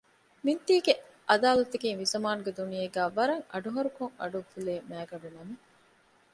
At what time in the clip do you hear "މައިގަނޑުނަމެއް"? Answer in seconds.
4.89-5.63